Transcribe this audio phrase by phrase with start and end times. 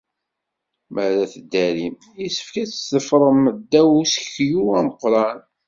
[0.93, 5.39] Mi ara teddarim, yessefk ad teffrem ddaw useklu ameqran.